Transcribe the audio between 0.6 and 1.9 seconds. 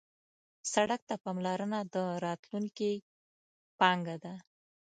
سړک ته پاملرنه